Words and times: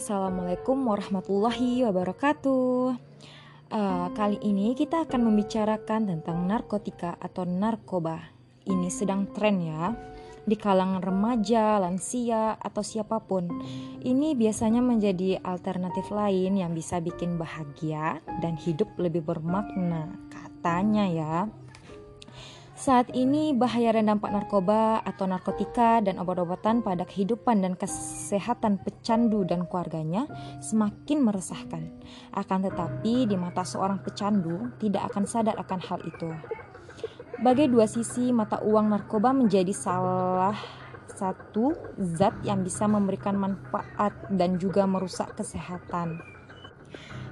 Assalamualaikum 0.00 0.80
warahmatullahi 0.88 1.84
wabarakatuh. 1.84 2.96
Uh, 3.68 4.08
kali 4.16 4.40
ini 4.40 4.72
kita 4.72 5.04
akan 5.04 5.28
membicarakan 5.28 6.08
tentang 6.08 6.48
narkotika 6.48 7.20
atau 7.20 7.44
narkoba. 7.44 8.32
Ini 8.64 8.88
sedang 8.88 9.28
tren 9.28 9.60
ya 9.60 9.92
di 10.48 10.56
kalangan 10.56 11.04
remaja, 11.04 11.76
lansia, 11.76 12.56
atau 12.56 12.80
siapa 12.80 13.20
pun. 13.20 13.60
Ini 14.00 14.32
biasanya 14.40 14.80
menjadi 14.80 15.36
alternatif 15.44 16.08
lain 16.08 16.56
yang 16.56 16.72
bisa 16.72 16.96
bikin 17.04 17.36
bahagia 17.36 18.24
dan 18.40 18.56
hidup 18.56 18.88
lebih 18.96 19.20
bermakna, 19.20 20.16
katanya 20.32 21.04
ya. 21.12 21.34
Saat 22.80 23.12
ini 23.12 23.52
bahaya 23.52 23.92
dan 23.92 24.08
dampak 24.08 24.32
narkoba 24.32 25.04
atau 25.04 25.28
narkotika 25.28 26.00
dan 26.00 26.16
obat-obatan 26.16 26.80
pada 26.80 27.04
kehidupan 27.04 27.60
dan 27.60 27.76
kesehatan 27.76 28.80
pecandu 28.80 29.44
dan 29.44 29.68
keluarganya 29.68 30.24
semakin 30.64 31.20
meresahkan. 31.20 31.92
Akan 32.32 32.64
tetapi 32.64 33.28
di 33.28 33.36
mata 33.36 33.68
seorang 33.68 34.00
pecandu 34.00 34.72
tidak 34.80 35.12
akan 35.12 35.28
sadar 35.28 35.60
akan 35.60 35.76
hal 35.76 36.00
itu. 36.08 36.32
Bagai 37.44 37.68
dua 37.68 37.84
sisi 37.84 38.32
mata 38.32 38.64
uang 38.64 38.96
narkoba 38.96 39.36
menjadi 39.36 39.76
salah 39.76 40.56
satu 41.12 41.76
zat 42.00 42.32
yang 42.48 42.64
bisa 42.64 42.88
memberikan 42.88 43.36
manfaat 43.36 44.16
dan 44.32 44.56
juga 44.56 44.88
merusak 44.88 45.36
kesehatan. 45.36 46.39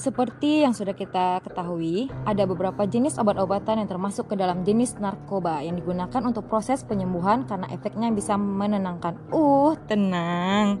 Seperti 0.00 0.64
yang 0.64 0.72
sudah 0.72 0.96
kita 0.96 1.44
ketahui, 1.44 2.08
ada 2.24 2.48
beberapa 2.48 2.88
jenis 2.88 3.20
obat-obatan 3.20 3.84
yang 3.84 3.88
termasuk 3.92 4.32
ke 4.32 4.34
dalam 4.40 4.64
jenis 4.64 4.96
narkoba 4.96 5.60
yang 5.60 5.76
digunakan 5.76 6.24
untuk 6.24 6.48
proses 6.48 6.80
penyembuhan 6.88 7.44
karena 7.44 7.68
efeknya 7.68 8.08
bisa 8.08 8.40
menenangkan. 8.40 9.20
Uh, 9.28 9.76
tenang. 9.84 10.80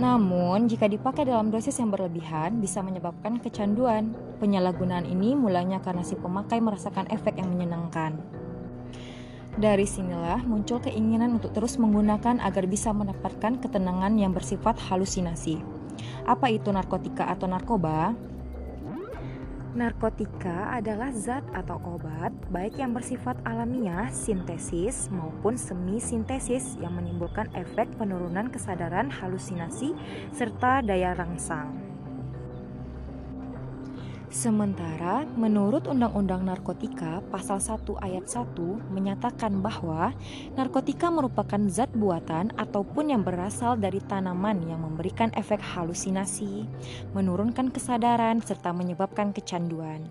Namun, 0.00 0.72
jika 0.72 0.88
dipakai 0.88 1.28
dalam 1.28 1.52
dosis 1.52 1.76
yang 1.76 1.92
berlebihan, 1.92 2.64
bisa 2.64 2.80
menyebabkan 2.80 3.44
kecanduan. 3.44 4.16
Penyalahgunaan 4.40 5.04
ini 5.04 5.36
mulanya 5.36 5.84
karena 5.84 6.00
si 6.00 6.16
pemakai 6.16 6.64
merasakan 6.64 7.04
efek 7.12 7.36
yang 7.36 7.52
menyenangkan. 7.52 8.16
Dari 9.60 9.84
sinilah 9.84 10.40
muncul 10.48 10.80
keinginan 10.80 11.36
untuk 11.36 11.52
terus 11.52 11.76
menggunakan 11.76 12.40
agar 12.40 12.64
bisa 12.72 12.88
mendapatkan 12.96 13.60
ketenangan 13.60 14.16
yang 14.16 14.32
bersifat 14.32 14.80
halusinasi. 14.80 15.73
Apa 16.24 16.48
itu 16.48 16.72
narkotika 16.72 17.28
atau 17.28 17.44
narkoba? 17.44 18.16
Narkotika 19.74 20.70
adalah 20.70 21.10
zat 21.10 21.42
atau 21.50 21.82
obat 21.82 22.30
baik 22.54 22.78
yang 22.78 22.94
bersifat 22.94 23.34
alamiah, 23.42 24.06
sintesis 24.14 25.10
maupun 25.10 25.58
semi 25.58 25.98
sintesis 25.98 26.78
yang 26.78 26.94
menimbulkan 26.94 27.50
efek 27.58 27.90
penurunan 27.98 28.54
kesadaran, 28.54 29.10
halusinasi 29.10 29.92
serta 30.30 30.78
daya 30.78 31.18
rangsang. 31.18 31.83
Sementara 34.34 35.22
menurut 35.38 35.86
Undang-Undang 35.86 36.42
Narkotika 36.42 37.22
pasal 37.30 37.62
1 37.62 37.86
ayat 38.02 38.26
1 38.26 38.90
menyatakan 38.90 39.62
bahwa 39.62 40.10
narkotika 40.58 41.06
merupakan 41.06 41.62
zat 41.70 41.86
buatan 41.94 42.50
ataupun 42.58 43.14
yang 43.14 43.22
berasal 43.22 43.78
dari 43.78 44.02
tanaman 44.02 44.58
yang 44.66 44.82
memberikan 44.82 45.30
efek 45.38 45.62
halusinasi, 45.62 46.66
menurunkan 47.14 47.70
kesadaran 47.70 48.42
serta 48.42 48.74
menyebabkan 48.74 49.30
kecanduan. 49.30 50.02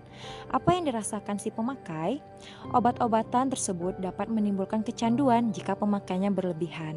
Apa 0.48 0.72
yang 0.72 0.88
dirasakan 0.88 1.36
si 1.36 1.52
pemakai? 1.52 2.24
Obat-obatan 2.72 3.52
tersebut 3.52 4.00
dapat 4.00 4.32
menimbulkan 4.32 4.80
kecanduan 4.80 5.52
jika 5.52 5.76
pemakainya 5.76 6.32
berlebihan. 6.32 6.96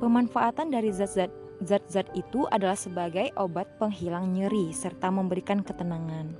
Pemanfaatan 0.00 0.72
dari 0.72 0.96
zat-zat 0.96 1.28
Zat-zat 1.58 2.06
itu 2.14 2.46
adalah 2.46 2.78
sebagai 2.78 3.34
obat 3.34 3.66
penghilang 3.82 4.30
nyeri 4.30 4.70
serta 4.70 5.10
memberikan 5.10 5.66
ketenangan. 5.66 6.30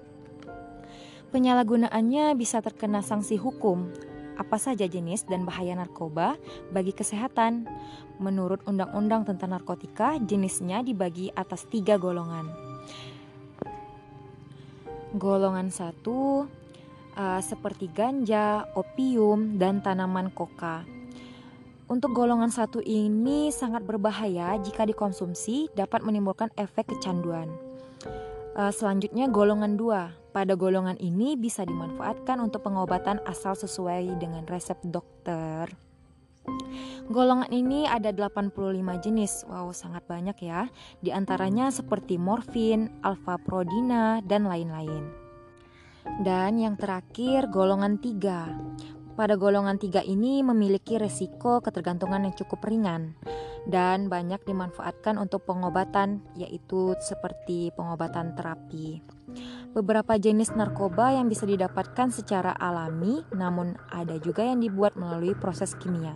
Penyalahgunaannya 1.34 2.38
bisa 2.38 2.62
terkena 2.62 3.02
sanksi 3.02 3.34
hukum. 3.34 3.90
Apa 4.38 4.54
saja 4.54 4.86
jenis 4.86 5.26
dan 5.26 5.42
bahaya 5.42 5.74
narkoba 5.74 6.38
bagi 6.70 6.94
kesehatan? 6.94 7.66
Menurut 8.22 8.62
Undang-Undang 8.62 9.26
tentang 9.26 9.58
Narkotika, 9.58 10.14
jenisnya 10.22 10.86
dibagi 10.86 11.34
atas 11.34 11.66
tiga 11.66 11.98
golongan. 11.98 12.46
Golongan 15.18 15.74
satu 15.74 16.46
uh, 17.18 17.40
seperti 17.42 17.90
ganja, 17.90 18.62
opium, 18.78 19.58
dan 19.58 19.82
tanaman 19.82 20.30
koka. 20.30 20.86
Untuk 21.88 22.12
golongan 22.12 22.52
satu 22.52 22.84
ini 22.84 23.48
sangat 23.48 23.80
berbahaya 23.80 24.60
jika 24.60 24.84
dikonsumsi 24.84 25.72
dapat 25.72 26.04
menimbulkan 26.04 26.52
efek 26.60 26.92
kecanduan. 26.92 27.48
Uh, 28.52 28.68
selanjutnya 28.68 29.24
golongan 29.32 29.80
dua. 29.80 30.12
Pada 30.36 30.52
golongan 30.52 31.00
ini 31.00 31.32
bisa 31.40 31.64
dimanfaatkan 31.64 32.44
untuk 32.44 32.68
pengobatan 32.68 33.24
asal 33.24 33.56
sesuai 33.56 34.20
dengan 34.20 34.44
resep 34.44 34.76
dokter. 34.84 35.72
Golongan 37.08 37.48
ini 37.56 37.88
ada 37.88 38.12
85 38.12 38.52
jenis. 39.00 39.48
Wow, 39.48 39.72
sangat 39.72 40.04
banyak 40.04 40.36
ya. 40.44 40.68
Di 41.00 41.08
antaranya 41.08 41.72
seperti 41.72 42.20
morfin, 42.20 42.92
alfa 43.00 43.40
prodina, 43.40 44.20
dan 44.28 44.44
lain-lain. 44.44 45.08
Dan 46.20 46.60
yang 46.60 46.76
terakhir 46.76 47.48
golongan 47.48 47.96
3 47.96 48.97
pada 49.18 49.34
golongan 49.34 49.82
tiga 49.82 49.98
ini 50.06 50.46
memiliki 50.46 50.94
resiko 50.94 51.58
ketergantungan 51.58 52.22
yang 52.22 52.38
cukup 52.38 52.62
ringan 52.62 53.18
dan 53.66 54.06
banyak 54.06 54.38
dimanfaatkan 54.46 55.18
untuk 55.18 55.42
pengobatan, 55.42 56.22
yaitu 56.38 56.94
seperti 57.02 57.74
pengobatan 57.74 58.38
terapi. 58.38 59.02
Beberapa 59.74 60.14
jenis 60.16 60.54
narkoba 60.54 61.18
yang 61.18 61.26
bisa 61.26 61.44
didapatkan 61.50 62.14
secara 62.14 62.54
alami, 62.54 63.26
namun 63.34 63.74
ada 63.90 64.16
juga 64.22 64.46
yang 64.46 64.62
dibuat 64.62 64.94
melalui 64.94 65.34
proses 65.34 65.74
kimia. 65.74 66.14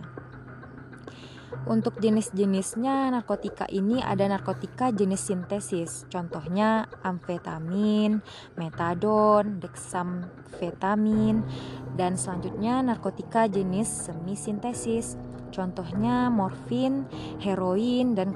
Untuk 1.63 1.95
jenis-jenisnya 2.01 3.13
narkotika 3.13 3.63
ini 3.71 4.03
ada 4.03 4.27
narkotika 4.27 4.91
jenis 4.91 5.31
sintesis, 5.31 6.03
contohnya 6.11 6.91
amfetamin, 7.05 8.19
metadon, 8.59 9.63
dexamfetamin, 9.63 11.45
dan 11.93 12.17
selanjutnya 12.17 12.81
narkotika 12.81 13.45
jenis 13.45 14.09
semi 14.09 14.33
sintesis, 14.33 15.13
contohnya 15.53 16.33
morfin, 16.33 17.05
heroin, 17.37 18.17
dan 18.17 18.33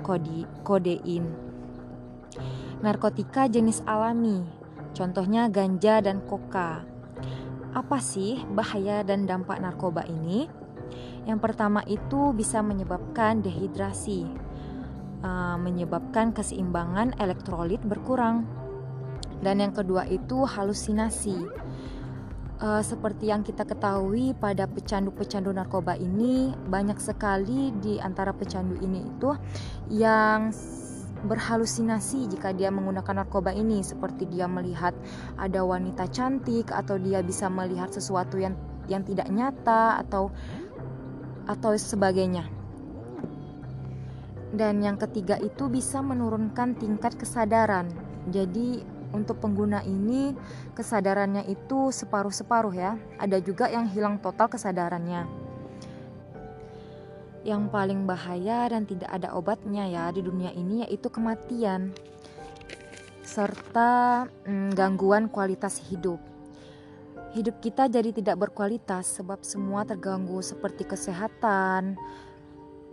kodein. 0.61 1.25
Narkotika 2.85 3.49
jenis 3.49 3.81
alami, 3.89 4.45
contohnya 4.93 5.49
ganja 5.49 5.97
dan 6.05 6.21
koka. 6.21 6.85
Apa 7.73 7.97
sih 7.97 8.45
bahaya 8.53 9.01
dan 9.01 9.25
dampak 9.25 9.57
narkoba 9.57 10.05
ini? 10.05 10.45
Yang 11.25 11.39
pertama 11.43 11.83
itu 11.89 12.31
bisa 12.31 12.63
menyebabkan 12.63 13.43
dehidrasi, 13.43 14.29
uh, 15.25 15.57
menyebabkan 15.59 16.31
keseimbangan 16.31 17.17
elektrolit 17.19 17.81
berkurang. 17.83 18.47
Dan 19.43 19.61
yang 19.61 19.73
kedua 19.75 20.07
itu 20.07 20.47
halusinasi. 20.47 21.66
Uh, 22.57 22.81
seperti 22.81 23.29
yang 23.29 23.45
kita 23.45 23.69
ketahui 23.69 24.33
pada 24.33 24.65
pecandu-pecandu 24.65 25.53
narkoba 25.53 25.93
ini 25.93 26.57
banyak 26.65 26.97
sekali 26.97 27.69
di 27.77 28.01
antara 28.01 28.33
pecandu 28.33 28.81
ini 28.81 29.05
itu 29.05 29.29
yang 29.93 30.49
berhalusinasi 31.21 32.25
jika 32.25 32.57
dia 32.57 32.73
menggunakan 32.73 33.21
narkoba 33.21 33.53
ini 33.53 33.85
seperti 33.85 34.25
dia 34.25 34.49
melihat 34.49 34.97
ada 35.37 35.61
wanita 35.61 36.09
cantik 36.09 36.73
atau 36.73 36.97
dia 36.97 37.21
bisa 37.21 37.45
melihat 37.45 37.93
sesuatu 37.93 38.41
yang 38.41 38.57
yang 38.89 39.05
tidak 39.05 39.29
nyata 39.29 40.01
atau 40.01 40.33
atau 41.45 41.77
sebagainya. 41.77 42.49
Dan 44.49 44.81
yang 44.81 44.97
ketiga 44.97 45.37
itu 45.37 45.69
bisa 45.69 46.01
menurunkan 46.01 46.73
tingkat 46.73 47.13
kesadaran. 47.19 47.91
Jadi 48.33 48.96
untuk 49.17 49.41
pengguna 49.41 49.81
ini 49.81 50.37
kesadarannya 50.77 51.49
itu 51.49 51.89
separuh-separuh 51.89 52.73
ya. 52.77 52.93
Ada 53.17 53.41
juga 53.41 53.65
yang 53.67 53.89
hilang 53.89 54.21
total 54.21 54.47
kesadarannya. 54.53 55.25
Yang 57.41 57.63
paling 57.73 58.05
bahaya 58.05 58.69
dan 58.69 58.85
tidak 58.85 59.09
ada 59.09 59.33
obatnya 59.33 59.89
ya 59.89 60.13
di 60.13 60.21
dunia 60.21 60.53
ini 60.53 60.85
yaitu 60.85 61.09
kematian 61.09 61.97
serta 63.27 64.25
mm, 64.47 64.71
gangguan 64.73 65.27
kualitas 65.27 65.77
hidup. 65.91 66.17
Hidup 67.35 67.59
kita 67.59 67.91
jadi 67.91 68.15
tidak 68.15 68.47
berkualitas 68.47 69.19
sebab 69.19 69.43
semua 69.43 69.83
terganggu 69.83 70.39
seperti 70.39 70.87
kesehatan, 70.87 71.99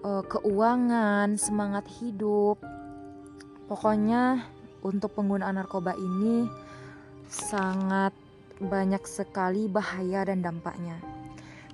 eh, 0.05 0.25
keuangan, 0.27 1.39
semangat 1.39 1.87
hidup. 2.03 2.59
Pokoknya 3.65 4.45
untuk 4.85 5.17
penggunaan 5.17 5.57
narkoba 5.57 5.97
ini 5.97 6.47
sangat 7.27 8.13
banyak 8.61 9.03
sekali 9.09 9.67
bahaya 9.67 10.29
dan 10.29 10.45
dampaknya. 10.45 11.01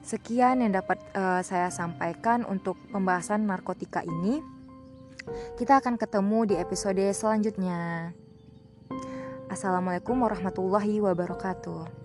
Sekian 0.00 0.64
yang 0.64 0.72
dapat 0.72 0.96
uh, 1.12 1.44
saya 1.44 1.68
sampaikan 1.68 2.48
untuk 2.48 2.80
pembahasan 2.88 3.44
narkotika 3.44 4.00
ini. 4.00 4.40
Kita 5.60 5.84
akan 5.84 6.00
ketemu 6.00 6.48
di 6.48 6.54
episode 6.56 7.04
selanjutnya. 7.12 8.10
Assalamualaikum 9.52 10.16
warahmatullahi 10.16 11.04
wabarakatuh. 11.04 11.99